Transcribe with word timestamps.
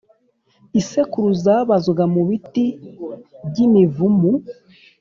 isekuru 0.79 1.27
zabazwaga 1.43 2.05
mu 2.13 2.21
biti 2.29 2.65
by’imivumu 3.47 4.31